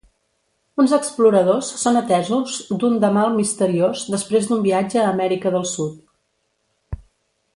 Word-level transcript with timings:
Uns 0.83 0.93
exploradors 0.97 1.67
són 1.81 1.99
atesos 1.99 2.55
d'un 2.83 2.97
de 3.03 3.11
mal 3.19 3.29
misteriós 3.37 4.07
després 4.15 4.49
d'un 4.49 4.65
viatge 4.69 5.01
a 5.03 5.07
Amèrica 5.13 5.53
del 5.59 5.71
Sud. 5.77 7.01